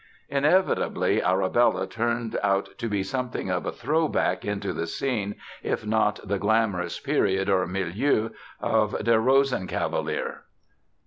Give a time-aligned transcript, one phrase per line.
[0.29, 6.19] Inevitably, Arabella turned out to be something of a throwback into the scene, if not
[6.27, 8.29] the glamorous period or milieu,
[8.59, 10.37] of Der Rosenkavalier.